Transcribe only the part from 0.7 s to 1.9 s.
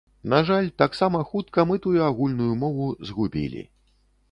таксама хутка мы